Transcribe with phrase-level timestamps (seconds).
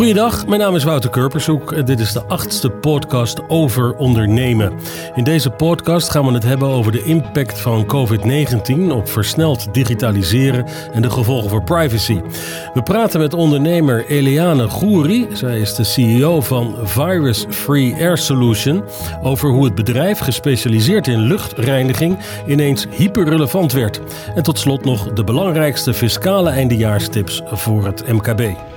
[0.00, 4.72] Goedendag, mijn naam is Wouter Kurpershoek en dit is de achtste podcast over ondernemen.
[5.14, 10.66] In deze podcast gaan we het hebben over de impact van COVID-19 op versneld digitaliseren
[10.92, 12.20] en de gevolgen voor privacy.
[12.74, 18.84] We praten met ondernemer Eliane Gouri, zij is de CEO van Virus Free Air Solution,
[19.22, 24.00] over hoe het bedrijf gespecialiseerd in luchtreiniging ineens hyperrelevant werd.
[24.34, 28.69] En tot slot nog de belangrijkste fiscale eindejaarstips voor het MKB.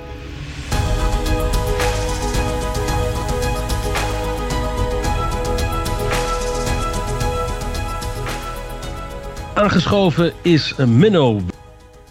[9.64, 11.40] Aangeschoven is Menno,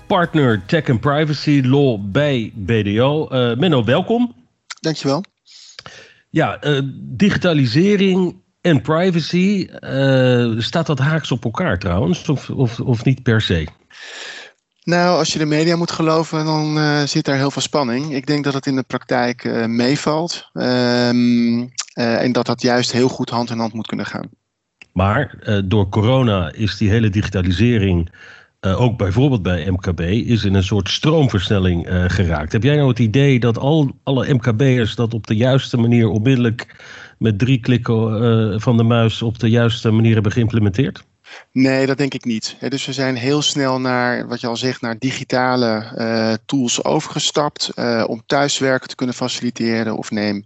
[0.08, 3.28] partner Tech and Privacy Law bij BDO.
[3.32, 4.36] Uh, eh, Menno, welkom.
[4.80, 5.24] Dankjewel.
[6.30, 13.04] Ja, uh, digitalisering en privacy, uh, staat dat haaks op elkaar trouwens, of, of, of
[13.04, 13.68] niet per se?
[14.84, 18.14] Nou, als je de media moet geloven, dan zit daar heel veel spanning.
[18.14, 23.30] Ik denk dat het in de praktijk meevalt um, en dat dat juist heel goed
[23.30, 24.30] hand in hand moet kunnen gaan.
[24.94, 28.10] Maar uh, door corona is die hele digitalisering,
[28.62, 32.52] uh, ook bijvoorbeeld bij MKB, is in een soort stroomversnelling uh, geraakt.
[32.52, 36.86] Heb jij nou het idee dat al, alle MKB'ers dat op de juiste manier onmiddellijk
[37.18, 41.04] met drie klikken van de muis op de juiste manier hebben geïmplementeerd?
[41.54, 42.56] Nee, dat denk ik niet.
[42.60, 47.72] Dus we zijn heel snel naar, wat je al zegt, naar digitale uh, tools overgestapt
[47.76, 49.98] uh, om thuiswerken te kunnen faciliteren.
[49.98, 50.46] Of neem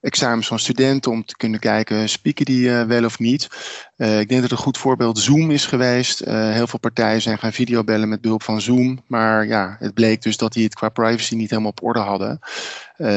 [0.00, 3.48] examens van studenten om te kunnen kijken, spieken die uh, wel of niet.
[3.96, 6.18] ik denk dat een goed voorbeeld Zoom is geweest.
[6.28, 9.02] heel veel partijen zijn gaan videobellen met behulp van Zoom.
[9.06, 12.38] Maar ja, het bleek dus dat die het qua privacy niet helemaal op orde hadden.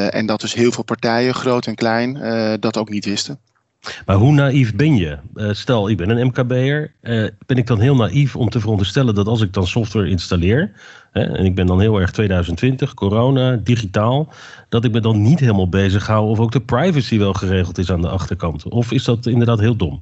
[0.10, 2.20] en dat dus heel veel partijen, groot en klein,
[2.60, 3.40] dat ook niet wisten.
[4.06, 5.18] Maar hoe naïef ben je?
[5.36, 6.92] Uh, stel, ik ben een MKB'er.
[7.02, 10.72] Uh, ben ik dan heel naïef om te veronderstellen dat als ik dan software installeer...
[11.12, 14.34] Hè, en ik ben dan heel erg 2020, corona, digitaal...
[14.70, 17.92] dat ik me dan niet helemaal bezig hou of ook de privacy wel geregeld is
[17.92, 18.64] aan de achterkant?
[18.64, 20.02] Of is dat inderdaad heel dom?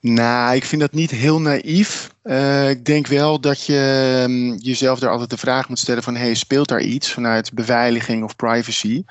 [0.00, 2.10] Nou, ik vind dat niet heel naïef.
[2.24, 6.16] Uh, ik denk wel dat je um, jezelf daar altijd de vraag moet stellen van...
[6.16, 9.04] hey, speelt daar iets vanuit beveiliging of privacy?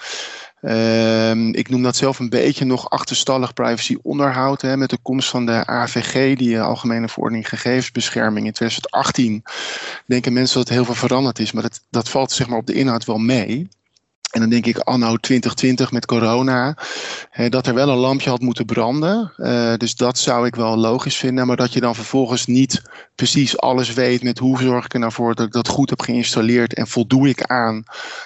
[0.62, 4.62] Uh, ik noem dat zelf een beetje nog achterstallig privacy onderhoud.
[4.62, 9.44] Hè, met de komst van de AVG, die eh, Algemene Verordening Gegevensbescherming in 2018.
[10.06, 12.74] Denken mensen dat heel veel veranderd is, maar dat, dat valt zeg maar op de
[12.74, 13.68] inhoud wel mee.
[14.32, 16.78] En dan denk ik anno 2020 met corona,
[17.30, 19.34] hè, dat er wel een lampje had moeten branden.
[19.38, 21.48] Uh, dus dat zou ik wel logisch vinden.
[21.48, 22.82] Maar dat je dan vervolgens niet
[23.16, 26.02] precies alles weet met hoe zorg ik er nou voor dat ik dat goed heb
[26.02, 27.84] geïnstalleerd en voldoe ik aan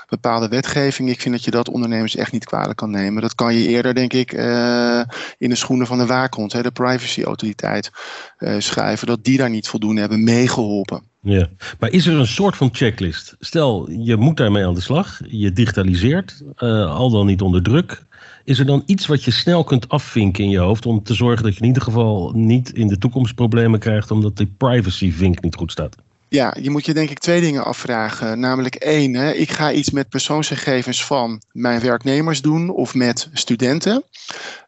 [0.10, 1.10] bepaalde wetgeving.
[1.10, 3.22] Ik vind dat je dat ondernemers echt niet kwalijk kan nemen.
[3.22, 5.02] Dat kan je eerder, denk ik, uh,
[5.38, 7.92] in de schoenen van de waakhond, hè, de privacyautoriteit,
[8.40, 9.08] uh, schrijven.
[9.08, 11.14] Dat die daar niet voldoende hebben meegeholpen.
[11.28, 11.48] Ja,
[11.80, 13.36] maar is er een soort van checklist?
[13.40, 18.06] Stel, je moet daarmee aan de slag, je digitaliseert, uh, al dan niet onder druk.
[18.44, 21.44] Is er dan iets wat je snel kunt afvinken in je hoofd om te zorgen
[21.44, 25.56] dat je in ieder geval niet in de toekomst problemen krijgt omdat die privacy-vink niet
[25.56, 25.96] goed staat?
[26.28, 28.40] Ja, je moet je denk ik twee dingen afvragen.
[28.40, 34.04] Namelijk één, hè, ik ga iets met persoonsgegevens van mijn werknemers doen of met studenten.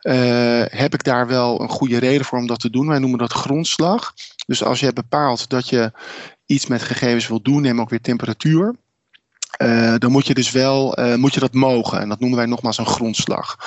[0.02, 2.88] Uh, heb ik daar wel een goede reden voor om dat te doen?
[2.88, 4.14] Wij noemen dat grondslag.
[4.48, 5.92] Dus als je hebt bepaald dat je
[6.48, 8.76] iets met gegevens wil doen, neem ook weer temperatuur.
[9.62, 12.00] Uh, dan moet je dus wel uh, moet je dat mogen.
[12.00, 13.58] En dat noemen wij nogmaals een grondslag.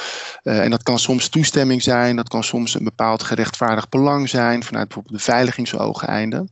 [0.42, 4.64] Uh, en dat kan soms toestemming zijn, dat kan soms een bepaald gerechtvaardigd belang zijn,
[4.64, 6.50] vanuit bijvoorbeeld beveiligingsoogeinden.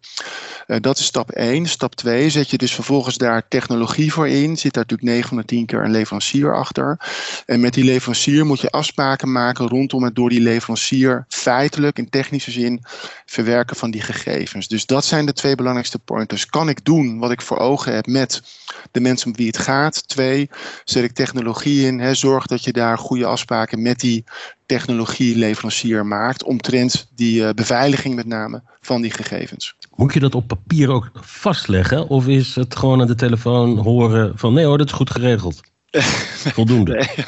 [0.67, 1.67] dat is stap 1.
[1.67, 4.57] Stap 2 zet je dus vervolgens daar technologie voor in.
[4.57, 7.01] Zit daar natuurlijk 9 van de 10 keer een leverancier achter.
[7.47, 12.11] En met die leverancier moet je afspraken maken rondom het door die leverancier feitelijk in
[12.11, 12.85] technische zin
[13.27, 14.69] verwerken van die gegevens.
[14.69, 16.47] Dus dat zijn de twee belangrijkste pointers.
[16.47, 18.43] Kan ik doen wat ik voor ogen heb met
[18.91, 20.09] de mensen om wie het gaat.
[20.09, 20.51] Twee,
[20.85, 21.99] zet ik technologie in.
[22.01, 24.25] Hè, zorg dat je daar goede afspraken met die
[24.67, 26.45] technologieleverancier maakt.
[26.45, 29.75] Omtrent die uh, beveiliging met name van die gegevens.
[29.95, 32.09] Moet je dat op papier ook vastleggen?
[32.09, 35.61] Of is het gewoon aan de telefoon horen van nee hoor, dat is goed geregeld?
[36.55, 36.95] Voldoende.
[36.95, 37.27] Nee.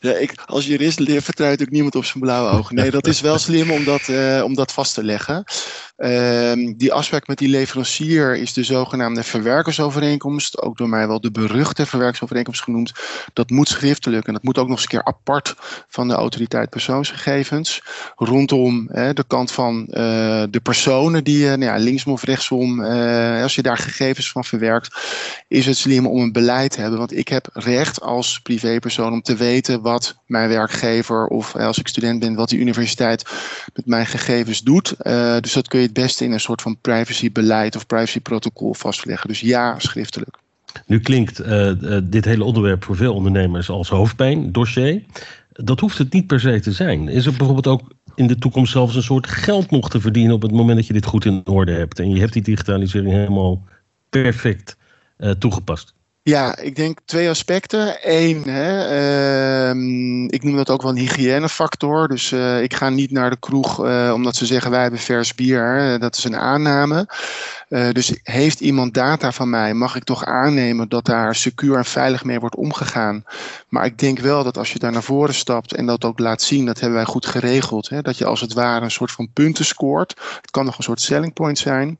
[0.00, 2.74] Ja, ik, als jurist vertrouw ik niemand op zijn blauwe ogen.
[2.74, 5.44] Nee, dat is wel slim om dat, uh, om dat vast te leggen.
[5.96, 10.62] Uh, die afspraak met die leverancier is de zogenaamde verwerkersovereenkomst.
[10.62, 12.92] Ook door mij wel de beruchte verwerkersovereenkomst genoemd.
[13.32, 15.54] Dat moet schriftelijk en dat moet ook nog eens een keer apart
[15.88, 17.82] van de autoriteit persoonsgegevens.
[18.16, 19.94] Rondom de kant van uh,
[20.50, 24.44] de personen die je, nou ja, linksom of rechtsom, uh, als je daar gegevens van
[24.44, 24.96] verwerkt,
[25.48, 26.98] is het slim om een beleid te hebben.
[26.98, 31.88] Want ik heb recht als privépersoon om te weten wat mijn werkgever of als ik
[31.88, 33.24] student ben, wat die universiteit
[33.74, 34.94] met mijn gegevens doet.
[35.40, 39.28] Dus dat kun je het beste in een soort van privacybeleid of privacyprotocol vastleggen.
[39.28, 40.38] Dus ja, schriftelijk.
[40.86, 41.36] Nu klinkt
[42.10, 45.02] dit hele onderwerp voor veel ondernemers als hoofdpijn, dossier.
[45.52, 47.08] Dat hoeft het niet per se te zijn.
[47.08, 50.42] Is er bijvoorbeeld ook in de toekomst zelfs een soort geld nog te verdienen op
[50.42, 53.64] het moment dat je dit goed in orde hebt en je hebt die digitalisering helemaal
[54.10, 54.76] perfect
[55.38, 55.94] toegepast?
[56.28, 57.96] Ja, ik denk twee aspecten.
[58.02, 58.84] Eén, hè,
[59.68, 62.08] ehm, ik noem dat ook wel een hygiënefactor.
[62.08, 65.34] Dus uh, ik ga niet naar de kroeg uh, omdat ze zeggen wij hebben vers
[65.34, 65.96] bier.
[65.98, 67.08] Dat is een aanname.
[67.68, 71.84] Uh, dus heeft iemand data van mij, mag ik toch aannemen dat daar secuur en
[71.84, 73.24] veilig mee wordt omgegaan.
[73.68, 76.42] Maar ik denk wel dat als je daar naar voren stapt en dat ook laat
[76.42, 77.88] zien, dat hebben wij goed geregeld.
[77.88, 80.14] Hè, dat je als het ware een soort van punten scoort.
[80.40, 81.98] Het kan nog een soort selling point zijn.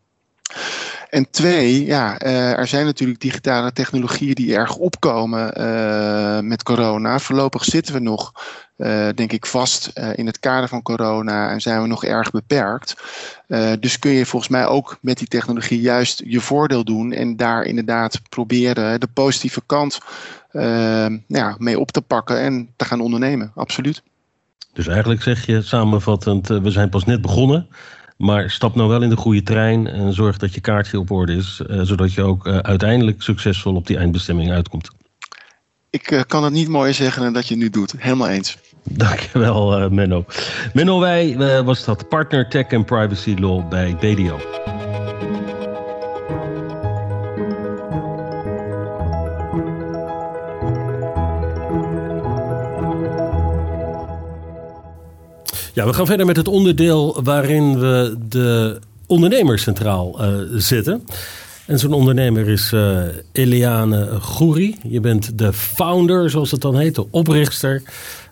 [1.16, 7.18] En twee, ja, uh, er zijn natuurlijk digitale technologieën die erg opkomen uh, met corona.
[7.18, 8.32] Voorlopig zitten we nog,
[8.76, 12.96] uh, denk ik, vast in het kader van corona en zijn we nog erg beperkt.
[13.80, 17.62] dus kun je volgens mij ook met die technologie juist je voordeel doen en daar
[17.62, 19.98] inderdaad proberen de positieve kant
[21.26, 23.52] ja, mee op te pakken en te gaan ondernemen.
[23.54, 24.02] Absoluut.
[24.72, 27.68] Dus eigenlijk zeg je samenvattend, we zijn pas net begonnen.
[28.16, 31.32] Maar stap nou wel in de goede trein en zorg dat je kaartje op orde
[31.32, 34.90] is, uh, zodat je ook uh, uiteindelijk succesvol op die eindbestemming uitkomt.
[35.90, 37.94] Ik uh, kan het niet mooier zeggen dan dat je nu doet.
[37.98, 38.58] Helemaal eens.
[38.90, 40.24] Dankjewel, Menno.
[40.72, 44.38] Menno Wij was dat partner Tech and Privacy Law bij BDO.
[55.76, 61.04] Ja, we gaan verder met het onderdeel waarin we de ondernemer centraal uh, zetten.
[61.66, 63.00] En zo'n ondernemer is uh,
[63.32, 64.76] Eliane Gouri.
[64.82, 67.82] Je bent de founder, zoals het dan heet, de oprichter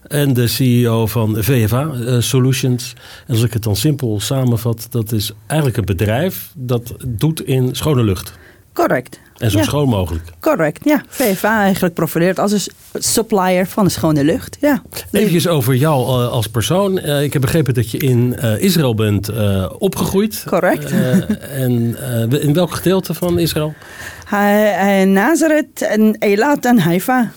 [0.08, 2.94] en de CEO van VFA uh, Solutions.
[3.26, 7.74] En als ik het dan simpel samenvat, dat is eigenlijk een bedrijf dat doet in
[7.74, 8.32] schone lucht.
[8.74, 9.20] Correct.
[9.38, 10.30] En zo schoon mogelijk.
[10.40, 11.02] Correct, ja.
[11.08, 14.56] VFA eigenlijk profileert als een supplier van de schone lucht.
[14.60, 14.82] Ja.
[15.10, 16.98] Even over jou eh, als persoon.
[16.98, 19.30] Uh, ik heb begrepen dat je in uh, Israël bent
[19.78, 20.44] opgegroeid.
[20.46, 20.90] Correct.
[21.50, 21.96] en
[22.40, 23.74] in welk gedeelte van Israël?
[25.06, 27.32] Nazareth en Eilat en Haifa.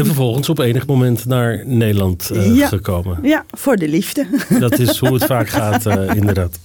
[0.00, 3.18] En vervolgens op enig moment naar Nederland uh, ja, gekomen.
[3.22, 4.26] Ja, voor de liefde.
[4.60, 6.58] Dat is hoe het vaak gaat, uh, inderdaad.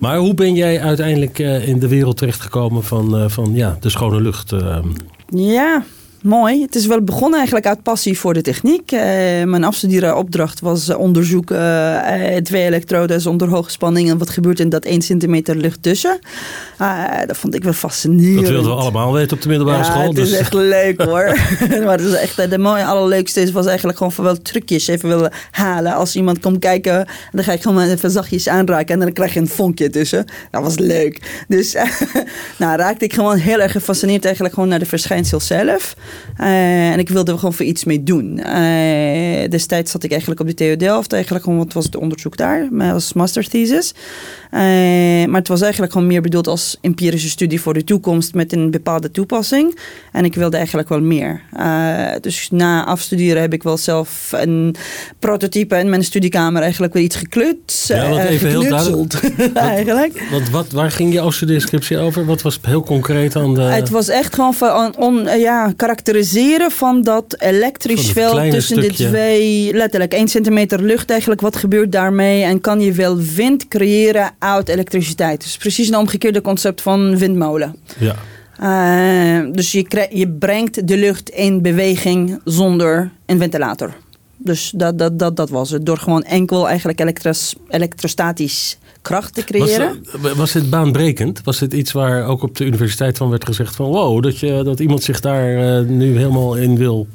[0.00, 4.20] Maar hoe ben jij uiteindelijk uh, in de wereld terechtgekomen van, van ja, de schone
[4.20, 4.54] lucht?
[5.28, 5.84] Ja,
[6.22, 6.62] Mooi.
[6.62, 8.92] Het is wel begonnen eigenlijk uit passie voor de techniek.
[8.92, 9.00] Uh,
[9.44, 14.84] mijn afstudeeropdracht was onderzoeken uh, twee elektrodes onder hoge spanning en wat gebeurt in dat
[14.84, 16.18] 1 centimeter lucht tussen.
[16.80, 18.40] Uh, dat vond ik wel fascinerend.
[18.40, 20.08] Dat wilden we allemaal weten op de middelbare ja, school.
[20.08, 20.38] Het is dus.
[20.38, 21.38] echt leuk hoor.
[21.84, 25.08] maar het is echt, de mooie, allerleukste is, was eigenlijk gewoon van wel trucjes even
[25.08, 25.94] willen halen.
[25.94, 29.40] Als iemand komt kijken, dan ga ik gewoon even zachtjes aanraken en dan krijg je
[29.40, 30.24] een vonkje tussen.
[30.50, 31.44] Dat was leuk.
[31.48, 31.72] Dus
[32.58, 35.94] nou, raakte ik gewoon heel erg gefascineerd eigenlijk gewoon naar de verschijnsel zelf.
[36.40, 38.38] Uh, en ik wilde er gewoon voor iets mee doen.
[38.38, 41.12] Uh, destijds zat ik eigenlijk op de TU Delft.
[41.12, 42.68] Eigenlijk gewoon, wat was het onderzoek daar?
[42.78, 43.94] Als masterthesis.
[44.52, 44.60] Uh,
[45.26, 48.70] maar het was eigenlijk gewoon meer bedoeld als empirische studie voor de toekomst met een
[48.70, 49.78] bepaalde toepassing.
[50.12, 51.42] En ik wilde eigenlijk wel meer.
[52.20, 54.74] dus na afstuderen heb ik wel zelf een
[55.18, 57.84] prototype in mijn studiekamer eigenlijk weer iets geklut.
[57.86, 59.14] Ja, wat even heel duidelijk.
[59.54, 60.22] eigenlijk.
[60.30, 62.24] Wat, wat, waar ging je afstudeerscriptie over?
[62.24, 63.60] Wat was heel concreet aan de...
[63.60, 69.04] Het was echt gewoon van on, ja, karakteriseren van dat elektrisch veld tussen stukje.
[69.04, 71.40] de twee, letterlijk 1 centimeter lucht eigenlijk.
[71.40, 72.42] Wat gebeurt daarmee?
[72.42, 75.42] En kan je wel wind creëren uit elektriciteit?
[75.42, 77.76] Dus precies een omgekeerde concept van windmolen.
[77.98, 78.14] Ja.
[78.60, 83.94] Uh, dus je, je brengt de lucht in beweging zonder een ventilator.
[84.36, 85.86] Dus dat, dat, dat, dat was het.
[85.86, 90.04] Door gewoon enkel eigenlijk elektros, elektrostatisch kracht te creëren.
[90.20, 91.40] Was, was dit baanbrekend?
[91.44, 94.60] Was dit iets waar ook op de universiteit van werd gezegd van wow, dat, je,
[94.64, 97.08] dat iemand zich daar uh, nu helemaal in wil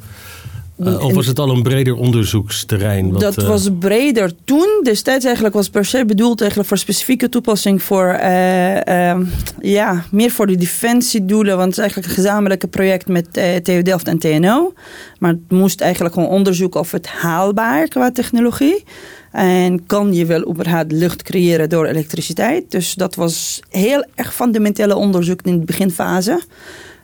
[0.78, 3.12] uh, of was het al een breder onderzoeksterrein?
[3.12, 3.48] Wat, dat uh...
[3.48, 4.80] was breder toen.
[4.84, 9.18] Destijds eigenlijk was per se bedoeld eigenlijk voor specifieke toepassing voor uh,
[9.60, 11.58] ja, meer voor de defensiedoelen.
[11.58, 14.74] Want het is eigenlijk een gezamenlijke project met TU Delft en TNO.
[15.20, 18.84] Maar het moest eigenlijk gewoon onderzoeken of het haalbaar qua technologie.
[19.32, 22.72] En kan je wel überhaupt lucht creëren door elektriciteit?
[22.72, 26.42] Dus dat was heel erg fundamentele onderzoek in de beginfase.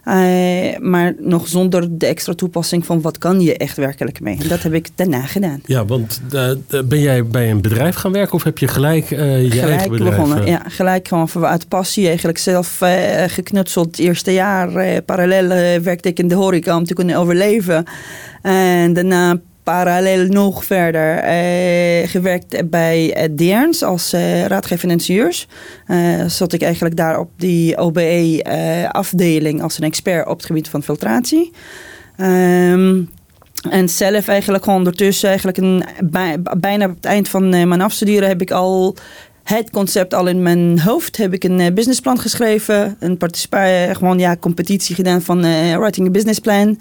[0.06, 4.38] Uh, maar nog zonder de extra toepassing van wat kan je echt werkelijk mee.
[4.42, 5.62] En dat heb ik daarna gedaan.
[5.66, 6.52] Ja, want uh,
[6.86, 9.92] ben jij bij een bedrijf gaan werken of heb je gelijk uh, je gelijk eigen
[9.92, 10.16] bedrijf?
[10.16, 10.62] begonnen, ja.
[10.68, 12.82] Gelijk gewoon vanuit passie eigenlijk zelf
[13.28, 13.86] geknutseld.
[13.86, 15.48] Het eerste jaar parallel
[15.82, 17.86] werkte ik in de horeca om te kunnen overleven.
[18.42, 19.40] En daarna
[19.70, 25.48] parallel nog verder eh, gewerkt bij uh, Deerns als uh, raadgever ingenieurs.
[26.28, 31.52] zat ik eigenlijk daar op die OBE-afdeling als een expert op het gebied van filtratie.
[32.18, 33.10] Um,
[33.70, 35.58] en zelf eigenlijk gewoon ondertussen, eigenlijk
[36.58, 38.96] bijna op het eind van mijn afstuderen, heb ik al
[39.50, 41.18] het concept al in mijn hoofd.
[41.18, 42.96] Heb ik een businessplan geschreven.
[43.00, 46.80] Een participatie, gewoon ja, competitie gedaan van uh, writing a business plan.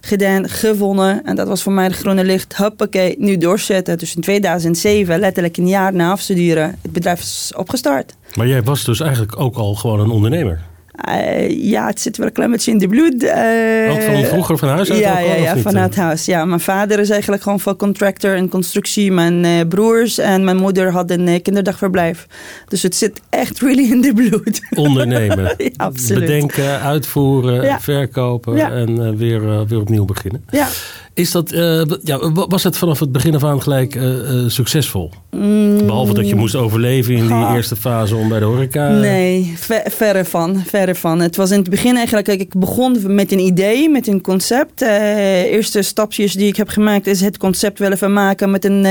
[0.00, 1.24] Gedaan, gewonnen.
[1.24, 2.56] En dat was voor mij de groene licht.
[2.56, 3.98] Hoppakee, nu doorzetten.
[3.98, 8.14] Dus in 2007, letterlijk een jaar na afstuderen, het bedrijf is opgestart.
[8.34, 10.60] Maar jij was dus eigenlijk ook al gewoon een ondernemer?
[11.06, 13.22] Uh, ja, het zit wel een klein beetje in de bloed.
[13.22, 14.98] Uh, ook van vroeger van huis uit?
[14.98, 16.24] Ja, ja, ja vanuit huis.
[16.24, 19.12] Ja, mijn vader is eigenlijk gewoon van contractor en constructie.
[19.12, 22.26] Mijn uh, broers en mijn moeder hadden een kinderdagverblijf.
[22.68, 24.60] Dus het zit echt really in de bloed.
[24.88, 25.54] Ondernemen.
[25.58, 26.20] ja, absoluut.
[26.20, 27.80] Bedenken, uitvoeren, ja.
[27.80, 30.44] verkopen en weer, weer opnieuw beginnen.
[30.50, 30.68] Ja.
[31.18, 35.10] Is dat, uh, ja, was het vanaf het begin af aan gelijk uh, uh, succesvol?
[35.30, 35.86] Mm.
[35.86, 38.88] Behalve dat je moest overleven in die eerste fase om bij de horeca...
[38.88, 41.20] Nee, ver, verre van, verre van.
[41.20, 44.80] Het was in het begin eigenlijk, ik begon met een idee, met een concept.
[44.80, 48.86] eerste stapjes die ik heb gemaakt is het concept wel even maken met een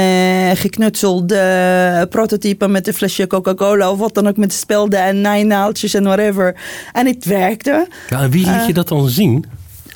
[0.55, 6.03] geknutselde prototype met een flesje Coca-Cola of wat dan ook met spelden en naainaaltjes en
[6.03, 6.55] whatever.
[6.93, 7.87] En het werkte.
[8.09, 9.45] Ja, en wie liet je dat dan zien?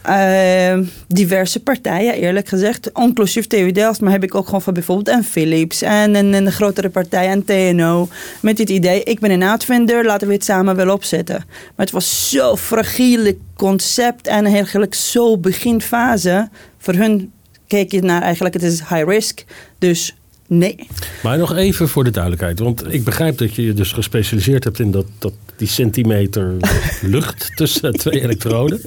[0.10, 0.78] Uh,
[1.08, 2.92] diverse partijen, eerlijk gezegd.
[2.94, 7.28] Inclusief TU maar heb ik ook gewoon van bijvoorbeeld een Philips en een, grotere partij,
[7.28, 8.08] en TNO.
[8.42, 11.36] Met dit idee, ik ben een uitvinder, laten we het samen wel opzetten.
[11.48, 16.50] Maar het was zo fragiele concept en eigenlijk zo beginfase.
[16.78, 17.32] Voor hun
[17.68, 19.44] keek je naar eigenlijk, het is high risk.
[19.80, 20.16] Dus
[20.54, 20.76] Nee.
[21.24, 22.60] Maar nog even voor de duidelijkheid.
[22.60, 26.54] Want ik begrijp dat je je dus gespecialiseerd hebt in dat, dat, die centimeter
[27.02, 28.82] lucht tussen twee elektroden.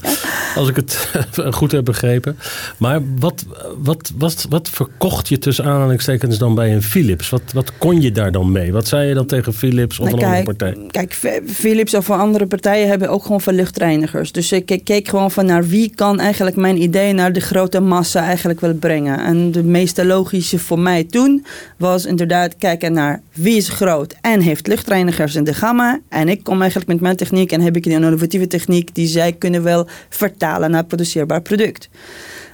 [0.54, 1.10] Als ik het
[1.58, 2.36] goed heb begrepen.
[2.76, 3.44] Maar wat,
[3.78, 7.28] wat, wat, wat verkocht je tussen aanhalingstekens dan bij een Philips?
[7.28, 8.72] Wat, wat kon je daar dan mee?
[8.72, 10.76] Wat zei je dan tegen Philips of nou, een andere partij?
[10.90, 14.32] Kijk, Philips of andere partijen hebben ook gewoon van luchtreinigers.
[14.32, 18.24] Dus ik keek gewoon van naar wie kan eigenlijk mijn idee naar de grote massa
[18.24, 19.18] eigenlijk wel brengen.
[19.18, 21.44] En de meeste logische voor mij toen
[21.78, 26.00] was inderdaad kijken naar wie is groot en heeft luchtreinigers in de gamma.
[26.08, 29.32] En ik kom eigenlijk met mijn techniek en heb ik een innovatieve techniek die zij
[29.32, 31.88] kunnen wel vertalen naar produceerbaar product.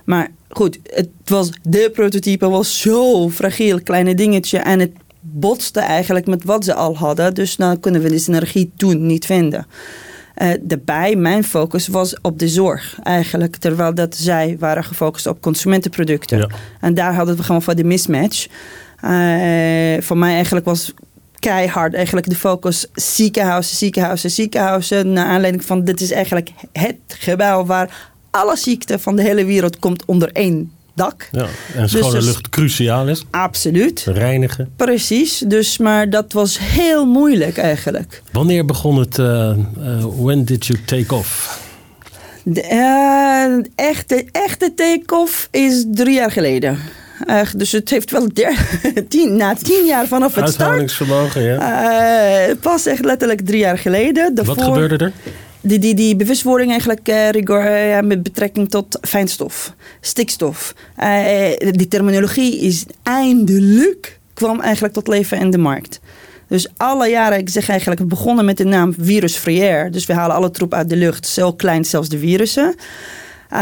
[0.05, 6.27] Maar goed, het was de prototype was zo fragiel, kleine dingetje en het botste eigenlijk
[6.27, 7.35] met wat ze al hadden.
[7.35, 9.67] Dus dan kunnen we die synergie toen niet vinden.
[10.43, 13.57] Uh, daarbij, mijn focus was op de zorg eigenlijk.
[13.57, 16.53] Terwijl dat zij waren gefocust op consumentenproducten.
[16.81, 18.47] En daar hadden we gewoon van de mismatch.
[19.05, 20.93] Uh, voor mij eigenlijk was
[21.39, 25.13] keihard eigenlijk de focus ziekenhuizen, ziekenhuizen, ziekenhuizen.
[25.13, 29.79] Naar aanleiding van dit is eigenlijk het gebouw waar alle ziekten van de hele wereld
[29.79, 31.29] komt onder één dak.
[31.33, 33.25] Ja, en schone dus lucht cruciaal is.
[33.31, 34.03] Absoluut.
[34.07, 34.73] Reinigen.
[34.77, 38.23] Precies, dus, maar dat was heel moeilijk eigenlijk.
[38.33, 39.55] Wanneer begon het, uh,
[40.17, 41.61] when did you take off?
[42.43, 46.79] De uh, echte, echte take-off is drie jaar geleden.
[47.27, 48.27] Uh, dus het heeft wel
[49.09, 50.99] tien, na tien jaar vanaf het start.
[51.35, 52.49] ja.
[52.49, 54.35] Uh, pas echt letterlijk drie jaar geleden.
[54.35, 55.13] Daarvoor, Wat gebeurde er?
[55.61, 57.65] Die, die, die bewustwording eigenlijk uh, rigor,
[58.05, 60.75] met betrekking tot fijnstof, stikstof.
[61.71, 66.01] Die terminologie is eindelijk kwam eigenlijk tot leven in de markt.
[66.49, 69.91] Dus alle jaren, ik zeg eigenlijk, we begonnen met de naam virus air.
[69.91, 72.75] Dus we halen alle troep uit de lucht, zo klein zelfs de virussen.
[73.53, 73.59] Uh,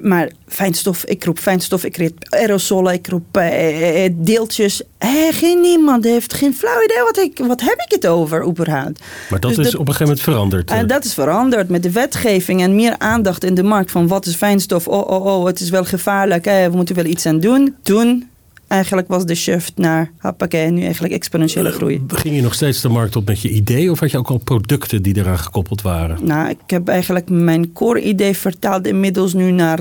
[0.00, 4.82] maar fijnstof, ik roep fijnstof, ik roep aerosolen, ik roep uh, deeltjes.
[4.98, 9.00] Hey, geen niemand heeft geen flauw idee wat, ik, wat heb ik het over überhaupt.
[9.30, 10.70] Maar dat dus is op een gegeven moment veranderd.
[10.70, 14.26] En dat is veranderd met de wetgeving en meer aandacht in de markt van wat
[14.26, 14.88] is fijnstof.
[14.88, 17.76] Oh, oh, oh, het is wel gevaarlijk, we moeten wel iets aan doen.
[17.82, 18.30] Toen
[18.72, 22.04] eigenlijk was de shift naar hoppakee, nu eigenlijk exponentiële eh, groei.
[22.08, 24.38] Ging je nog steeds de markt op met je idee of had je ook al
[24.38, 26.18] producten die eraan gekoppeld waren?
[26.26, 29.78] Nou, ik heb eigenlijk mijn core idee vertaald inmiddels nu naar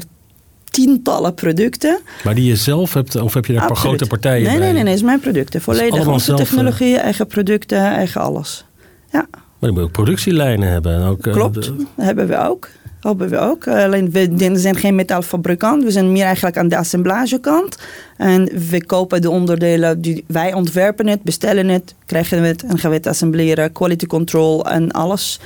[0.64, 2.00] tientallen producten.
[2.24, 4.60] Maar die je zelf hebt, of heb je daar paar grote partijen nee, bij?
[4.60, 5.62] Nee, nee, nee, het is mijn producten.
[5.62, 8.66] Volledig onze technologieën, eh, eigen producten, eigen alles.
[9.12, 9.28] Ja.
[9.32, 10.96] Maar je moet ook productielijnen hebben.
[10.96, 12.70] En ook, eh, Klopt, hebben we ook
[13.10, 13.68] hebben we ook.
[13.68, 15.84] Alleen we zijn geen metaalfabrikant.
[15.84, 17.78] We zijn meer eigenlijk aan de assemblagekant.
[18.18, 20.02] En we kopen de onderdelen.
[20.02, 23.72] Die, wij ontwerpen het, bestellen het, krijgen het en gaan we het assembleren.
[23.72, 25.40] Quality control en alles.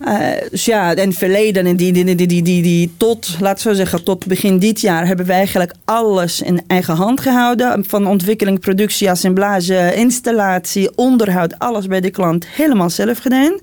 [0.00, 0.18] Uh,
[0.50, 4.04] dus ja, en verleden, en die, die, die, die, die, die, tot, laten we zeggen,
[4.04, 7.84] tot begin dit jaar hebben we eigenlijk alles in eigen hand gehouden.
[7.84, 13.58] Van ontwikkeling, productie, assemblage, installatie, onderhoud, alles bij de klant helemaal zelf gedaan.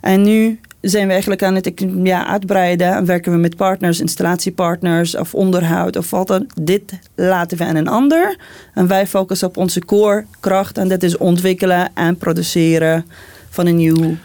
[0.00, 1.72] En nu zijn we eigenlijk aan het
[2.02, 2.94] ja, uitbreiden.
[2.94, 6.46] En werken we met partners, installatiepartners of onderhoud of wat dan.
[6.62, 8.36] Dit laten we aan een ander.
[8.74, 10.78] En wij focussen op onze core kracht.
[10.78, 13.04] En dat is ontwikkelen en produceren
[13.50, 14.16] van een nieuw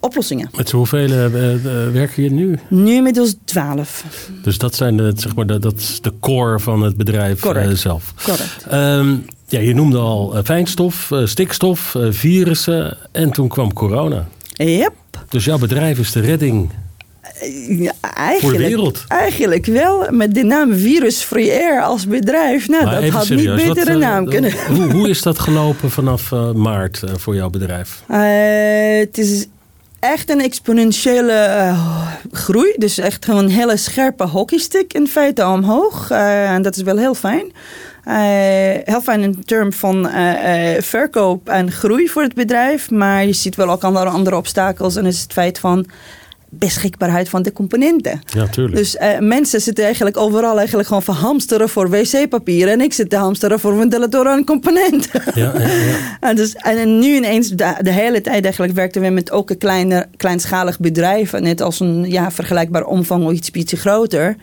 [0.00, 0.50] oplossingen.
[0.56, 1.36] Met hoeveel uh,
[1.92, 2.58] werken je nu?
[2.68, 4.04] Nu inmiddels 12.
[4.42, 7.68] Dus dat, zijn de, zeg maar, de, dat is de core van het bedrijf uh,
[7.68, 8.14] zelf.
[8.24, 8.66] Correct.
[8.72, 14.28] Um, ja, je noemde al fijnstof, stikstof, virussen en toen kwam corona.
[14.52, 14.92] Yep.
[15.32, 16.70] Dus jouw bedrijf is de redding
[17.68, 19.04] ja, eigenlijk, voor de wereld.
[19.08, 22.68] Eigenlijk wel, met de naam Virus Free Air als bedrijf.
[22.68, 24.52] Nou, maar dat had serieus, niet betere wat, naam kunnen.
[24.76, 28.02] Hoe, hoe, is dat gelopen vanaf uh, maart uh, voor jouw bedrijf?
[28.10, 28.18] Uh,
[28.98, 29.46] het is
[29.98, 31.74] echt een exponentiële
[32.32, 32.74] groei.
[32.76, 36.10] Dus echt gewoon een hele scherpe hockeystick in feite omhoog.
[36.10, 37.52] En dat is wel heel fijn.
[38.08, 38.14] Uh,
[38.84, 40.08] heel fijn in termen van
[40.78, 42.90] verkoop en groei voor het bedrijf.
[42.90, 44.96] Maar je ziet wel ook andere, andere obstakels.
[44.96, 45.86] En is het feit van
[46.54, 48.20] beschikbaarheid van de componenten.
[48.26, 48.76] Ja, tuurlijk.
[48.76, 52.68] Dus uh, mensen zitten eigenlijk overal eigenlijk gewoon van hamsteren voor wc-papier.
[52.68, 55.22] En ik zit te hamsteren voor ventilatoren en componenten.
[55.34, 56.18] Ja, ja, ja.
[56.28, 59.58] en, dus, en nu ineens, de, de, hele tijd eigenlijk werkten we met ook een
[59.58, 61.32] kleiner, kleinschalig bedrijf.
[61.32, 64.36] Net als een ja, vergelijkbaar omvang of iets beetje groter.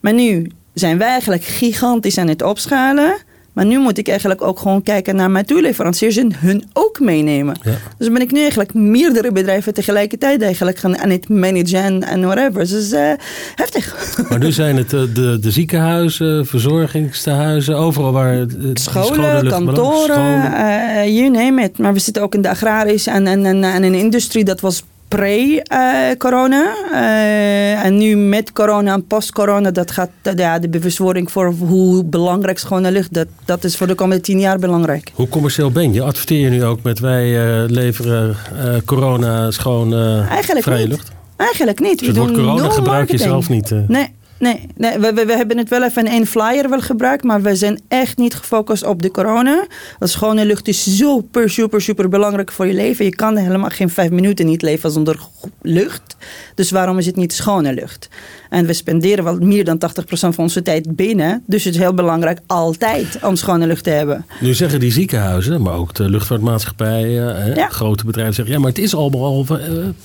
[0.00, 3.16] Maar nu zijn wij eigenlijk gigantisch aan het opschalen.
[3.54, 7.56] Maar nu moet ik eigenlijk ook gewoon kijken naar mijn toeleveranciers en hun ook meenemen.
[7.62, 7.76] Ja.
[7.98, 12.60] Dus ben ik nu eigenlijk meerdere bedrijven tegelijkertijd eigenlijk gaan aan het managen en, whatever.
[12.60, 13.12] Dus is uh,
[13.54, 13.94] heftig.
[14.28, 18.34] Maar nu zijn het de, de, de ziekenhuizen, verzorgingstehuizen, overal waar...
[18.34, 21.78] Het scholen, kantoren, uh, you name it.
[21.78, 24.44] Maar we zitten ook in de agrarische en, en, en, en in de industrie.
[24.44, 24.82] Dat was
[25.16, 26.74] pre-corona.
[26.92, 32.58] Uh, en nu met corona en post-corona, dat gaat ja, de bewustwording voor hoe belangrijk
[32.58, 35.10] schone lucht, dat, dat is voor de komende tien jaar belangrijk.
[35.14, 36.02] Hoe commercieel ben je?
[36.02, 40.88] Adverteer je nu ook met wij uh, leveren uh, corona schoon vrije niet.
[40.88, 41.10] lucht?
[41.36, 41.98] Eigenlijk niet.
[41.98, 43.74] Dus het woord corona gebruik je zelf niet?
[43.88, 44.08] Nee.
[44.44, 48.18] Nee, we, hebben het wel even in één flyer wel gebruikt, maar we zijn echt
[48.18, 49.66] niet gefocust op de corona.
[49.98, 53.04] Want schone lucht is super, super, super belangrijk voor je leven.
[53.04, 55.18] Je kan helemaal geen vijf minuten niet leven zonder
[55.62, 56.16] lucht.
[56.54, 58.08] Dus waarom is het niet schone lucht?
[58.54, 61.42] En we spenderen wel meer dan 80% van onze tijd binnen.
[61.46, 64.26] Dus het is heel belangrijk altijd om schone lucht te hebben.
[64.40, 67.68] Nu zeggen die ziekenhuizen, maar ook de luchtvaartmaatschappijen, ja.
[67.68, 68.54] grote bedrijven zeggen...
[68.54, 69.46] ja, maar het is allemaal,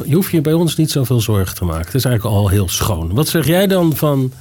[0.06, 1.86] je hoeft je bij ons niet zoveel zorgen te maken.
[1.86, 3.14] Het is eigenlijk al heel schoon.
[3.14, 4.32] Wat zeg jij dan van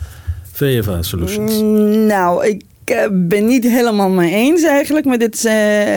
[0.52, 1.60] VFA Solutions?
[2.08, 2.62] Nou, ik
[3.10, 5.52] ben niet helemaal mee eens eigenlijk met dit uh,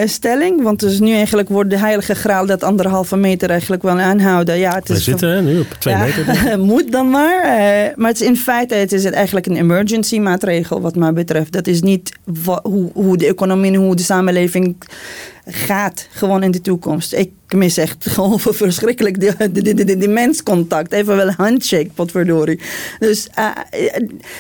[0.06, 0.62] stelling.
[0.62, 4.58] Want dus nu eigenlijk wordt de heilige graal dat anderhalve meter eigenlijk wel aanhouden.
[4.58, 6.60] Ja, het is We zitten van, nu op twee ja, meter.
[6.74, 7.44] moet dan maar.
[7.44, 11.14] Uh, maar het is in feite het is het eigenlijk een emergency maatregel wat mij
[11.14, 11.52] betreft.
[11.52, 12.12] Dat is niet
[12.64, 14.76] hoe, hoe de economie en hoe de samenleving
[15.46, 17.14] gaat gewoon in de toekomst.
[17.14, 20.92] Ik mis echt gewoon verschrikkelijk de, de, de, menscontact.
[20.92, 22.60] Even wel een handshake, potverdorie.
[23.00, 23.48] Dus uh,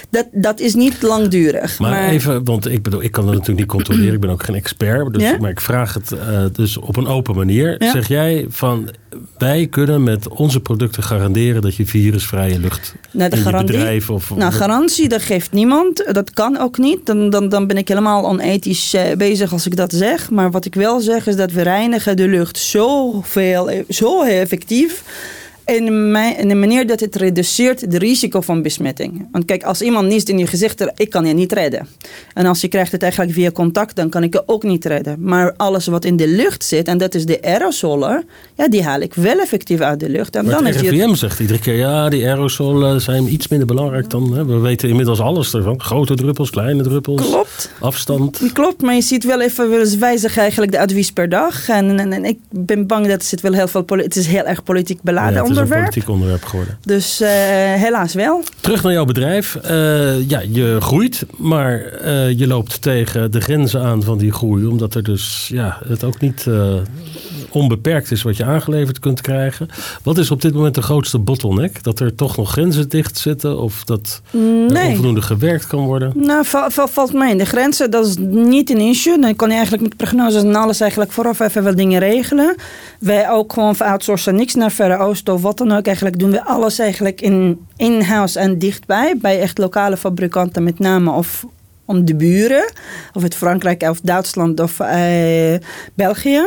[0.09, 1.79] dat, dat is niet langdurig.
[1.79, 4.13] Maar, even, want ik bedoel, ik kan dat natuurlijk niet controleren.
[4.13, 5.13] Ik ben ook geen expert.
[5.13, 5.37] Dus?
[5.39, 7.75] Maar ik vraag het uh, dus op een open manier.
[7.79, 8.89] Zeg jij van,
[9.37, 14.09] wij kunnen met onze producten garanderen dat je virusvrije lucht Nou, de in garantie- bedrijf
[14.09, 14.35] of...
[14.35, 16.03] Nou, garantie, dat geeft niemand.
[16.11, 17.05] Dat kan ook niet.
[17.05, 20.29] Dan, dan, dan ben ik helemaal onethisch eh, bezig als ik dat zeg.
[20.29, 24.21] Maar wat ik wel zeg is dat we reinigen de lucht zo veel, eh, zo
[24.23, 25.03] effectief.
[25.65, 29.27] In, mijn, in de manier dat het reduceert het risico van besmetting.
[29.31, 31.87] Want kijk, als iemand niest in je gezicht, ik kan je niet redden.
[32.33, 35.15] En als je krijgt het eigenlijk via contact, dan kan ik je ook niet redden.
[35.19, 38.23] Maar alles wat in de lucht zit, en dat is de aerosolen,
[38.55, 40.35] ja, die haal ik wel effectief uit de lucht.
[40.35, 44.09] En Maar dan het RIVM zegt iedere keer, ja, die aerosolen zijn iets minder belangrijk
[44.09, 44.35] dan...
[44.35, 45.81] Hè, we weten inmiddels alles ervan.
[45.81, 47.71] Grote druppels, kleine druppels, Klopt.
[47.79, 48.39] afstand.
[48.53, 51.69] Klopt, maar je ziet wel even eens wijzigen eigenlijk de advies per dag.
[51.69, 54.63] En, en, en ik ben bang dat zit wel heel veel Het is heel erg
[54.63, 55.93] politiek beladen Ja, het is een onderwerp.
[55.93, 56.77] politiek onderwerp geworden.
[56.81, 57.29] Dus eh,
[57.73, 58.43] helaas wel.
[58.59, 59.55] Terug naar jouw bedrijf.
[59.55, 64.65] Eh, ja, je groeit, maar eh, je loopt tegen de grenzen aan van die groei.
[64.65, 66.45] Omdat er dus ja, het ook niet
[67.51, 69.67] onbeperkt is wat je aangeleverd kunt krijgen.
[70.03, 71.83] Wat is op dit moment de grootste bottleneck?
[71.83, 73.59] Dat er toch nog grenzen dicht zitten?
[73.59, 74.87] Of dat er Nee.
[74.87, 76.11] onvoldoende gewerkt kan worden?
[76.15, 77.91] Nou, val- val- valt mij in de grenzen.
[77.91, 79.19] Dat is niet een issue.
[79.19, 82.55] Dan kan je eigenlijk met prognoses en alles eigenlijk vooraf even wel dingen regelen.
[82.99, 85.85] Wij ook gewoon outsourcen niks naar Verre Oosten of wat dan ook.
[85.85, 89.17] Eigenlijk doen we alles eigenlijk in in-house en dichtbij.
[89.17, 91.45] Bij echt lokale fabrikanten met name of
[91.85, 92.71] om de buren.
[93.13, 95.53] Of het Frankrijk of Duitsland of eh,
[95.93, 96.41] België.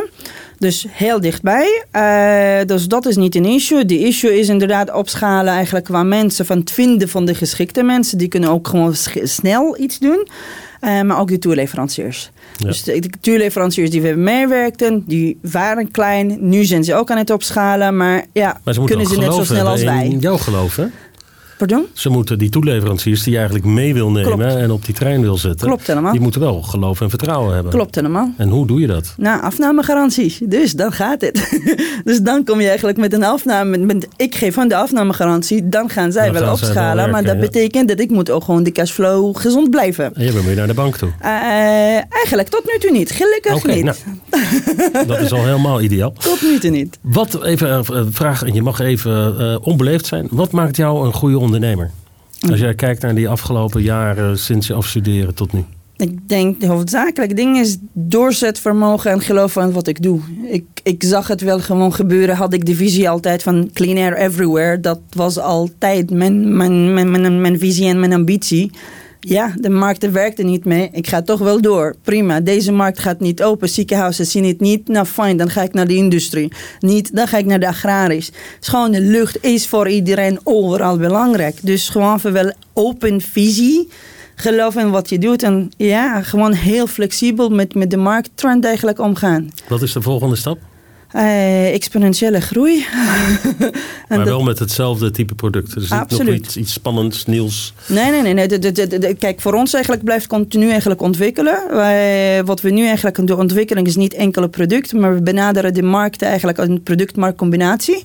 [0.57, 1.83] Dus heel dichtbij.
[1.91, 3.85] Eh, dus dat is niet een issue.
[3.85, 6.45] De issue is inderdaad opschalen eigenlijk qua mensen.
[6.45, 8.17] Van het vinden van de geschikte mensen.
[8.17, 10.27] Die kunnen ook gewoon snel iets doen.
[10.79, 12.31] Eh, maar ook de toeleveranciers.
[12.57, 12.67] Ja.
[12.67, 16.37] Dus de, de toeleveranciers die we meewerkten, die waren klein.
[16.39, 17.97] Nu zijn ze ook aan het opschalen.
[17.97, 20.05] Maar ja, Maar ze moeten kunnen ze net zo snel als wij.
[20.05, 20.85] in jouw geloof, hè?
[21.57, 21.85] Pardon?
[21.93, 24.55] Ze moeten die toeleveranciers die je eigenlijk mee wil nemen Klopt.
[24.55, 25.67] en op die trein wil zetten.
[25.67, 26.11] Klopt helemaal.
[26.11, 27.71] Die moeten wel geloof en vertrouwen hebben.
[27.71, 28.33] Klopt helemaal.
[28.37, 29.13] En hoe doe je dat?
[29.17, 30.37] Nou, afnamegarantie.
[30.47, 31.59] Dus dan gaat het.
[32.03, 33.77] dus dan kom je eigenlijk met een afname.
[33.77, 35.69] Met, ik geef van de afnamegarantie.
[35.69, 37.09] Dan gaan zij wel opschalen.
[37.09, 37.39] maar dat ja.
[37.39, 40.13] betekent dat ik moet ook gewoon de cashflow gezond blijven.
[40.13, 41.09] En je bent weer naar de bank toe.
[41.19, 41.31] Eh,
[41.93, 43.11] eigenlijk tot nu toe niet.
[43.11, 43.83] Gelukkig niet.
[44.93, 46.13] nou, dat is al helemaal ideaal.
[46.13, 46.99] Tot nu toe niet.
[47.01, 50.27] Wat, even eh, een vraag, en je mag even eh, onbeleefd zijn.
[50.31, 51.91] Wat maakt jou een goede ondernemer?
[52.49, 55.63] Als jij kijkt naar die afgelopen jaren sinds je afstuderen tot nu.
[55.97, 60.19] Ik denk de hoofdzakelijke ding is doorzetvermogen en geloof aan wat ik doe.
[60.43, 62.35] Ik, ik zag het wel gewoon gebeuren.
[62.35, 64.79] Had ik de visie altijd van clean air everywhere.
[64.79, 68.71] Dat was altijd mijn, mijn, mijn, mijn, mijn visie en mijn ambitie.
[69.27, 70.89] Ja, de markt werkte niet mee.
[70.91, 71.95] Ik ga toch wel door.
[72.01, 72.39] Prima.
[72.39, 73.69] Deze markt gaat niet open.
[73.69, 74.87] Ziekenhuizen zien het niet.
[74.87, 75.37] Nou, fijn.
[75.37, 76.51] Dan ga ik naar de industrie.
[76.79, 78.31] Niet, dan ga ik naar de agrarisch.
[78.59, 81.57] Gewoon de lucht is voor iedereen overal belangrijk.
[81.61, 83.87] Dus gewoon voor wel open visie
[84.35, 85.43] geloof in wat je doet.
[85.43, 89.49] En ja, gewoon heel flexibel met, met de markttrend eigenlijk omgaan.
[89.67, 90.57] Wat is de volgende stap?
[91.15, 92.85] Eh, exponentiële groei.
[94.07, 95.73] maar dat- wel met hetzelfde type product.
[95.73, 96.39] Dus niet nog Absoluut.
[96.45, 97.73] iets, iets spannends, nieuws.
[97.87, 98.33] Nee, nee, nee.
[98.33, 98.47] nee.
[98.47, 101.59] De- de- de- de- kijk, voor ons eigenlijk blijft continu eigenlijk ontwikkelen.
[101.71, 105.73] Wij, wat we nu eigenlijk doen, de ontwikkeling is niet enkele product, maar we benaderen
[105.73, 108.03] de markt eigenlijk als een product-marktcombinatie.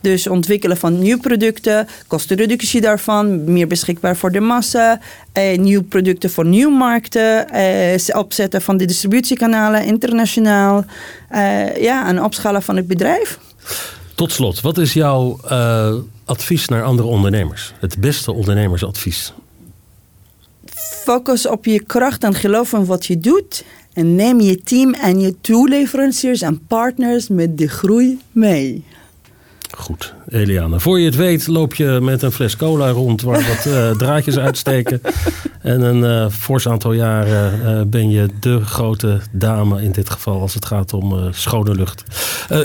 [0.00, 5.00] Dus ontwikkelen van nieuwe producten, kostenreductie daarvan, meer beschikbaar voor de massa,
[5.32, 10.84] eh, nieuwe producten voor nieuwe markten, eh, opzetten van de distributiekanalen internationaal,
[11.28, 13.38] eh, ja, en opschalen van het bedrijf.
[14.14, 17.72] Tot slot, wat is jouw eh, advies naar andere ondernemers?
[17.80, 19.32] Het beste ondernemersadvies.
[21.04, 23.64] Focus op je kracht en geloof in wat je doet.
[23.92, 28.84] En neem je team en je toeleveranciers en partners met de groei mee.
[29.76, 30.80] Goed, Eliane.
[30.80, 34.38] Voor je het weet loop je met een fles cola rond waar wat eh, draadjes
[34.38, 35.00] uitsteken.
[35.62, 40.54] En een fors aantal jaren eh, ben je de grote dame in dit geval als
[40.54, 42.04] het gaat om schone lucht.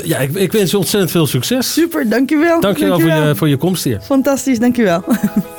[0.04, 1.74] Ja, ik, ik wens je ontzettend veel succes.
[1.74, 2.62] Super, dankjewel.
[2.62, 4.02] Dankjewel voor je, voor je komst hier.
[4.02, 5.04] Fantastisch, dankjewel.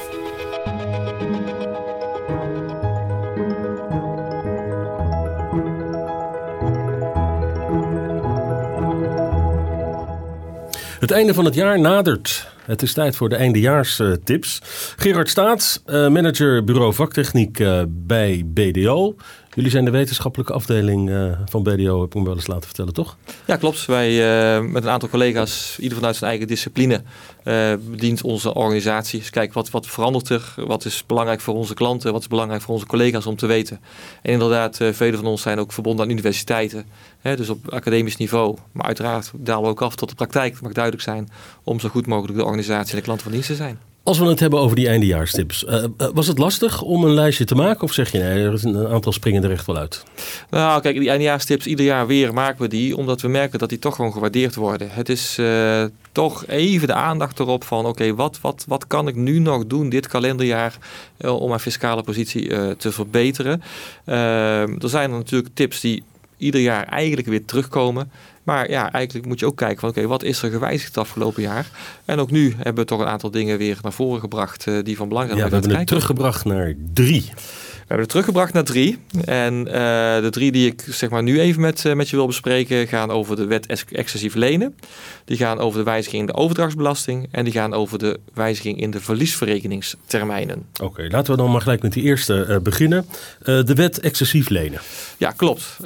[11.04, 12.48] Het einde van het jaar nadert.
[12.64, 14.60] Het is tijd voor de eindejaarstips.
[14.96, 19.14] Gerard Staats, eh, manager bureau vaktechniek eh, bij BDO.
[19.54, 22.92] Jullie zijn de wetenschappelijke afdeling eh, van BDO, heb ik me wel eens laten vertellen,
[22.92, 23.16] toch?
[23.46, 23.86] Ja, klopt.
[23.86, 24.10] Wij
[24.56, 27.02] eh, met een aantal collega's, ieder vanuit zijn eigen discipline,
[27.42, 29.18] eh, bedient onze organisatie.
[29.18, 30.54] Dus kijk, wat, wat verandert er?
[30.56, 32.12] Wat is belangrijk voor onze klanten?
[32.12, 33.80] Wat is belangrijk voor onze collega's om te weten?
[34.22, 36.86] En inderdaad, eh vele van ons zijn ook verbonden aan universiteiten.
[37.22, 38.56] Dus op academisch niveau.
[38.72, 40.52] Maar uiteraard dalen we ook af tot de praktijk.
[40.52, 41.28] Het mag duidelijk zijn
[41.62, 43.78] om zo goed mogelijk de organisatie en de klanten van dienst te zijn.
[44.04, 45.64] Als we het hebben over die eindejaarstips.
[45.64, 47.82] eh, eh, was het lastig om een lijstje te maken?
[47.82, 50.04] Of zeg je nee, er is een aantal springen er echt wel uit?
[50.50, 53.78] Nou, kijk, die eindejaarstips, ieder jaar weer maken we die, omdat we merken dat die
[53.78, 54.90] toch gewoon gewaardeerd worden.
[54.90, 59.14] Het is eh, toch even de aandacht erop van, oké, wat, wat, wat kan ik
[59.14, 60.78] nu nog doen dit kalenderjaar
[61.20, 63.62] om mijn fiscale positie te verbeteren?
[64.04, 66.02] Eh, er zijn er natuurlijk tips die
[66.36, 68.10] ieder jaar eigenlijk weer terugkomen.
[68.44, 71.42] Maar ja, eigenlijk moet je ook kijken van oké, wat is er gewijzigd het afgelopen
[71.42, 71.70] jaar?
[72.04, 74.96] En ook nu hebben we toch een aantal dingen weer naar voren gebracht eh, die
[74.96, 75.38] van belang zijn.
[75.38, 77.22] Ja, we hebben het teruggebracht naar drie.
[77.34, 78.98] We hebben het teruggebracht naar drie.
[79.24, 82.26] En eh, de drie die ik zeg maar, nu even met, eh, met je wil
[82.26, 84.76] bespreken gaan over de wet ex- excessief lenen.
[85.24, 87.28] Die gaan over de wijziging in de overdrachtsbelasting.
[87.30, 90.66] En die gaan over de wijziging in de verliesverrekeningstermijnen.
[90.82, 93.06] Oké, laten we dan maar gelijk met die eerste beginnen.
[93.42, 94.80] De wet excessief lenen.
[95.16, 95.76] Ja, klopt.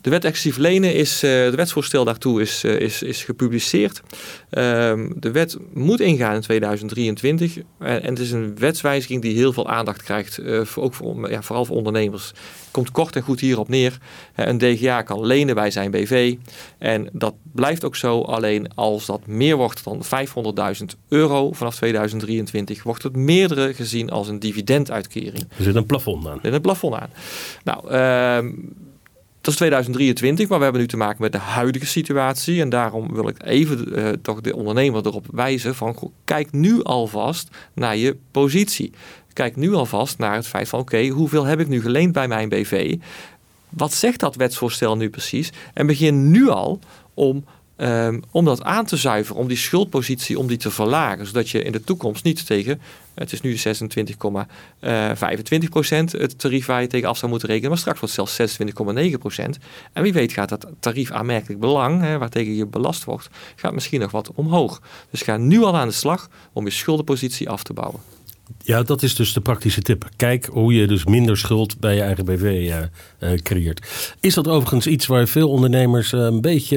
[0.00, 4.00] De wet excessief lenen is, eh de wetsvoorstel daartoe is, eh, is, is gepubliceerd.
[4.50, 7.56] Ehm, de wet moet ingaan in 2023.
[7.78, 10.38] En, en het is een wetswijziging die heel veel aandacht krijgt.
[10.38, 12.32] eh, voor, ook voor, ja, vooral voor ondernemers.
[12.70, 13.98] Komt kort en goed hierop neer.
[14.34, 16.34] Een DGA kan lenen bij zijn BV.
[16.78, 18.20] En dat blijft ook zo.
[18.20, 24.28] Alleen als dat meer wordt dan 500.000 euro vanaf 2023, wordt het meerdere gezien als
[24.28, 25.44] een dividenduitkering.
[25.56, 26.38] Er zit een plafond aan.
[26.42, 27.10] In het plafond aan.
[27.64, 28.50] Nou, ehm,
[29.48, 32.60] is 2023, maar we hebben nu te maken met de huidige situatie.
[32.60, 35.94] En daarom wil ik even eh, toch de ondernemer erop wijzen van...
[35.94, 38.92] goh, kijk nu alvast naar je positie.
[39.32, 40.80] Kijk nu alvast naar het feit van...
[40.80, 42.96] oké, hoeveel heb ik nu geleend bij mijn BV?
[43.68, 45.52] Wat zegt dat wetsvoorstel nu precies?
[45.74, 46.78] En begin nu al
[47.14, 47.44] om
[47.80, 51.26] Um, om dat aan te zuiveren, om die schuldpositie om die te verlagen.
[51.26, 52.80] Zodat je in de toekomst niet tegen,
[53.14, 53.60] het is nu 26,25
[55.68, 58.58] procent het tarief waar je tegen af zou moeten rekenen, maar straks wordt het zelfs
[59.12, 59.58] 26,9 procent.
[59.92, 64.00] En wie weet gaat dat tarief aanmerkelijk belang, hè, waartegen je belast wordt, gaat misschien
[64.00, 64.82] nog wat omhoog.
[65.10, 68.00] Dus ga nu al aan de slag om je schuldenpositie af te bouwen.
[68.62, 70.08] Ja, dat is dus de praktische tip.
[70.16, 72.76] Kijk hoe je dus minder schuld bij je eigen BV uh,
[73.20, 73.86] uh, creëert.
[74.20, 76.76] Is dat overigens iets waar veel ondernemers uh, een beetje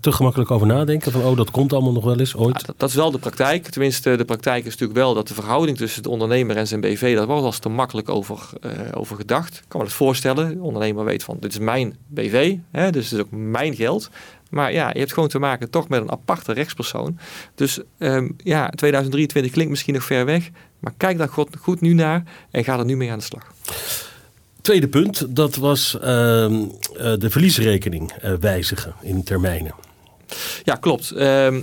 [0.00, 1.12] te gemakkelijk over nadenken?
[1.12, 2.64] Van oh, dat komt allemaal nog wel eens ooit?
[2.66, 3.68] Ja, dat, is wel de praktijk.
[3.68, 7.14] Tenminste, de praktijk is natuurlijk wel dat de verhouding tussen de ondernemer en zijn BV,
[7.14, 8.48] daar wordt wel eens te makkelijk over,
[8.94, 9.56] over gedacht.
[9.56, 10.48] Ik kan me dat voorstellen.
[10.48, 14.10] De ondernemer weet van, dit is mijn BV, hè, dus het is ook mijn geld.
[14.48, 17.18] Maar ja, je hebt gewoon te maken toch met een aparte rechtspersoon.
[17.54, 20.50] Dus um, ja, 2023 klinkt misschien nog ver weg.
[20.78, 23.52] Maar kijk daar goed, goed nu naar en ga er nu mee aan de slag.
[24.60, 29.74] Tweede punt, dat was uh, de verliesrekening uh, wijzigen in termijnen.
[30.64, 31.12] Ja, klopt.
[31.16, 31.54] Uh,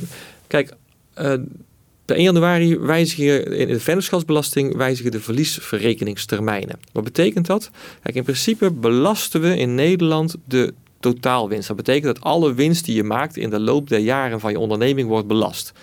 [0.48, 0.74] kijk,
[1.18, 1.34] uh,
[2.06, 6.80] per 1 januari wijzigen in de vennootschapsbelasting wijzigen de verliesverrekeningstermijnen.
[6.92, 7.70] Wat betekent dat?
[8.04, 10.74] Kijk, in principe belasten we in Nederland de
[11.14, 11.68] totaalwinst.
[11.68, 14.60] Dat betekent dat alle winst die je maakt in de loop der jaren van je
[14.60, 15.74] onderneming wordt belast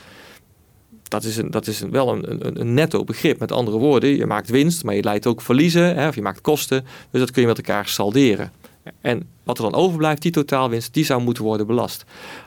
[1.13, 3.39] dat is, een, dat is wel een, een, netto begrip.
[3.39, 6.41] Met andere woorden, je maakt winst, maar je leidt ook verliezen hè, of je maakt
[6.41, 6.85] kosten.
[7.11, 8.53] Dus dat kun je met elkaar salderen.
[9.01, 12.05] En wat er dan overblijft, die totaalwinst, die zou moeten worden belast.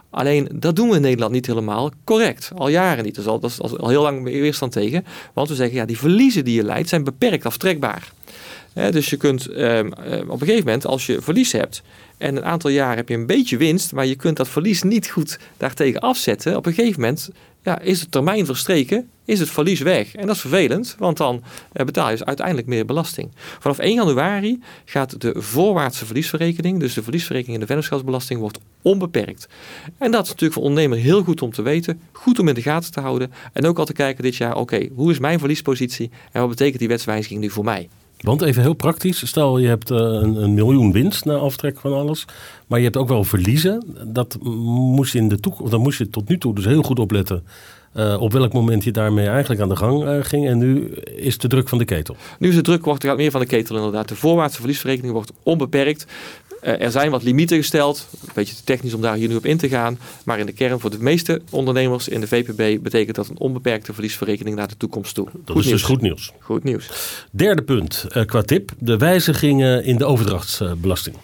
[0.09, 2.51] Alleen dat doen we in Nederland niet helemaal correct.
[2.55, 3.25] Al jaren niet.
[3.25, 5.05] Dat is al heel lang weerstand tegen.
[5.33, 8.11] Want we zeggen, ja, die verliezen die je leidt zijn beperkt aftrekbaar.
[8.75, 11.83] Dus je kunt ehm, eh, op een gegeven moment, als je verlies hebt
[12.17, 15.07] en een aantal jaar heb je een beetje winst, maar je kunt dat verlies niet
[15.07, 16.57] goed daartegen afzetten.
[16.57, 17.29] Op een gegeven moment
[17.63, 20.15] ja, is de termijn verstreken, is het verlies weg.
[20.15, 23.31] En dat is vervelend, want dan eh, betaal je dus uiteindelijk meer belasting.
[23.59, 29.47] Vanaf 1 januari gaat de voorwaartse verliesverrekening, dus de verliesverrekening in de vennootschapsbelasting, wordt onbeperkt.
[29.97, 32.61] En dat is natuurlijk voor ondernemer heel goed om te weten, goed om in de
[32.61, 33.31] gaten te houden.
[33.53, 36.79] En ook al te kijken dit jaar, oké, hoe is mijn verliespositie en wat betekent
[36.79, 37.89] die wetswijziging nu voor mij?
[38.19, 41.93] Want even heel praktisch, stel je hebt eh, een, een, miljoen winst na aftrek van
[41.93, 42.25] alles,
[42.67, 43.83] maar je hebt ook wel verliezen.
[44.07, 46.99] Dat moest je in de toekomst, dan moest je tot nu toe dus heel goed
[46.99, 47.43] opletten.
[47.97, 50.47] Uh, op welk moment je daarmee eigenlijk aan de gang uh, ging.
[50.47, 52.15] En nu is de druk van de ketel.
[52.39, 54.07] Nu is de druk wordt, gaat meer van de ketel inderdaad.
[54.07, 56.05] De voorwaartse verliesverrekening wordt onbeperkt.
[56.65, 58.07] Uh, er zijn wat limieten gesteld.
[58.21, 59.99] Een beetje te technisch om daar hier nu op in te gaan.
[60.25, 63.93] Maar in de kern voor de meeste ondernemers in de VPB betekent dat een onbeperkte
[63.93, 65.25] verliesverrekening naar de toekomst toe.
[65.25, 65.79] Dat goed is dus nieuws.
[65.79, 66.31] dus goed nieuws.
[66.39, 66.89] Goed nieuws.
[67.31, 68.71] Derde punt qua tip.
[68.79, 71.15] De wijzigingen in de overdrachtsbelasting.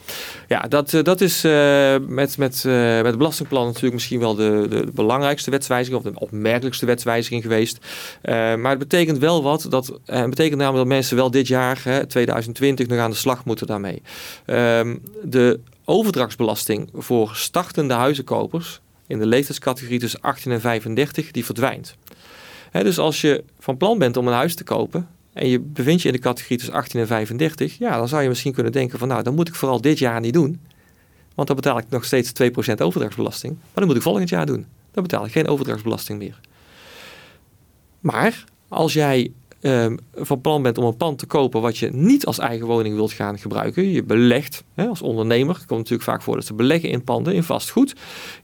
[0.52, 4.36] Ja, dat, eh, dat is uh, met, met, uh, met het belastingplan natuurlijk misschien wel
[4.36, 7.78] de, de belangrijkste wetswijziging of de opmerkelijkste wetswijziging geweest.
[8.24, 9.66] Maar het betekent wel wat.
[9.70, 13.68] Dat betekent namelijk dat mensen wel dit jaar, hè, 2020, nog aan de slag moeten
[13.68, 14.02] daarmee.
[14.46, 21.96] Uh, de overdrachtsbelasting voor startende huizenkopers in de leeftijdscategorie tussen 18 en 35, die verdwijnt.
[22.72, 25.08] Dus als je van plan bent om een huis te kopen,
[25.42, 28.28] en je bevindt je in de categorie tussen 18 en 35, ja, dan zou je
[28.30, 30.60] misschien kunnen denken van nou, dan moet ik vooral dit jaar niet doen.
[31.36, 33.54] Want dan betaal ik nog steeds 2% overdrachtsbelasting.
[33.54, 34.66] Maar dan moet ik volgend jaar doen.
[34.92, 36.40] Dan betaal ik geen overdrachtsbelasting meer.
[38.00, 42.26] Maar als jij um, van plan bent om een pand te kopen wat je niet
[42.26, 46.36] als eigen woning wilt gaan gebruiken, je belegt hè, als ondernemer, komt natuurlijk vaak voor
[46.36, 47.94] dat ze beleggen in panden, in vastgoed,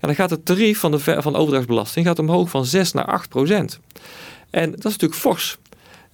[0.01, 3.29] ja, dan gaat het tarief van de, van overdrachtsbelasting gaat omhoog van 6 naar 8
[3.29, 3.79] procent.
[4.49, 5.57] En dat is natuurlijk fors.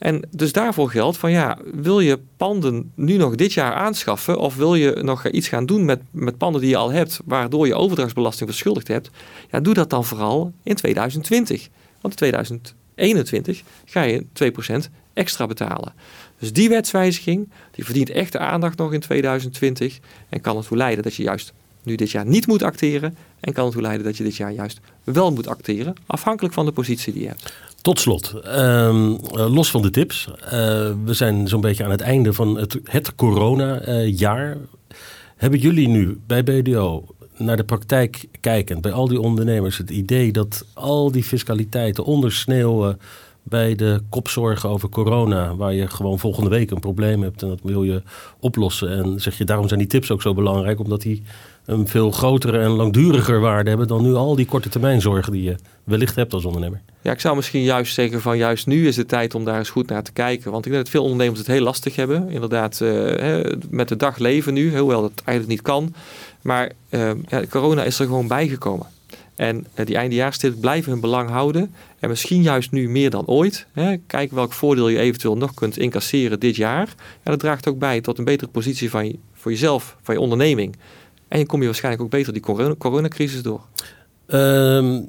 [0.03, 4.55] En dus daarvoor geldt van ja, wil je panden nu nog dit jaar aanschaffen of
[4.55, 7.75] wil je nog iets gaan doen met, met panden die je al hebt, waardoor je
[7.75, 9.09] overdrachtsbelasting verschuldigd hebt,
[9.51, 11.69] ja, doe dat dan vooral in 2020.
[12.01, 14.25] Want in 2021 ga je
[14.87, 15.93] 2% extra betalen.
[16.39, 21.15] Dus die wetswijziging die verdient echt aandacht nog in 2020 en kan ertoe leiden dat
[21.15, 24.35] je juist nu dit jaar niet moet acteren en kan ertoe leiden dat je dit
[24.35, 27.53] jaar juist wel moet acteren, afhankelijk van de positie die je hebt.
[27.81, 30.27] Tot slot, ehm, eh, los van de tips.
[30.43, 30.49] Uh,
[31.05, 34.57] we zijn zo'n beetje aan het einde van het, het corona-jaar.
[35.35, 37.05] Hebben jullie nu bij BDO
[37.37, 42.99] naar de praktijk kijkend, bij al die ondernemers, het idee dat al die fiscaliteiten ondersneeuwen
[43.43, 47.59] bij de kopzorgen over corona, waar je gewoon volgende week een probleem hebt en dat
[47.63, 48.01] wil je
[48.39, 48.89] oplossen.
[48.89, 51.23] En zeg je, daarom zijn die tips ook zo belangrijk, omdat die
[51.65, 55.43] een veel grotere en langduriger waarde hebben dan nu al die korte termijn zorgen die
[55.43, 56.81] je wellicht hebt als ondernemer.
[57.01, 59.69] Ja, ik zou misschien juist zeggen van juist nu is de tijd om daar eens
[59.69, 60.51] goed naar te kijken.
[60.51, 62.29] Want ik denk dat veel ondernemers het heel lastig hebben.
[62.29, 65.93] Inderdaad, uh, met de dag leven nu, hoewel dat eigenlijk niet kan.
[66.41, 68.87] Maar uh, ja, corona is er gewoon bijgekomen.
[69.35, 71.73] En uh, die eindejaarstip blijven hun belang houden.
[71.99, 73.65] En misschien juist nu meer dan ooit.
[73.71, 76.87] Hè, kijk welk voordeel je eventueel nog kunt incasseren dit jaar.
[77.23, 80.21] En dat draagt ook bij tot een betere positie van je, voor jezelf, van je
[80.21, 80.75] onderneming.
[81.33, 83.61] En je kom je waarschijnlijk ook beter die coronacrisis door.
[84.27, 85.01] Ehm,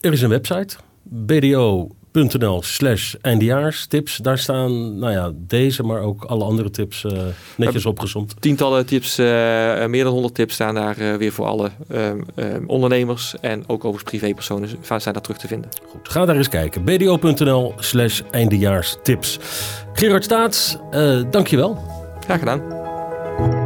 [0.00, 4.16] er is een website, bdo.nl slash eindejaarstips.
[4.16, 7.12] Daar staan nou ja, deze, maar ook alle andere tips uh,
[7.56, 8.34] netjes opgezond.
[8.40, 9.26] Tientallen tips, uh,
[9.86, 13.84] meer dan 100 tips staan daar uh, weer voor alle um, um, ondernemers en ook
[13.84, 15.70] overigens privépersonen zijn daar terug te vinden.
[15.88, 16.84] Goed, ga daar eens kijken.
[16.84, 19.38] bdo.nl slash eindejaarstips.
[19.92, 20.76] Gerard Staats,
[21.30, 21.78] dankjewel.
[22.20, 23.65] Graag gedaan.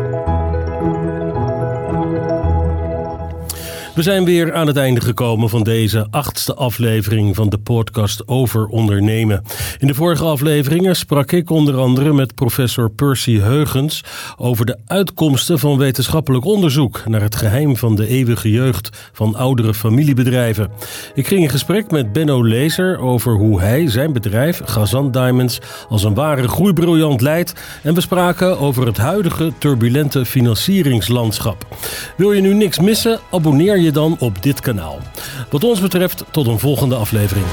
[3.95, 8.67] We zijn weer aan het einde gekomen van deze achtste aflevering van de podcast over
[8.67, 9.43] ondernemen.
[9.79, 14.05] In de vorige afleveringen sprak ik onder andere met professor Percy Heugens
[14.37, 19.75] over de uitkomsten van wetenschappelijk onderzoek naar het geheim van de eeuwige jeugd van oudere
[19.75, 20.71] familiebedrijven.
[21.15, 26.05] Ik ging in gesprek met Benno Lezer over hoe hij zijn bedrijf Gazan Diamonds als
[26.05, 31.67] een ware groeibriljant leidt en we spraken over het huidige turbulente financieringslandschap.
[32.17, 33.21] Wil je nu niks missen?
[33.83, 34.99] Je dan op dit kanaal.
[35.51, 37.47] Wat ons betreft tot een volgende aflevering.